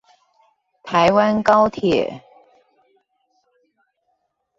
[0.83, 2.21] 台灣高鐵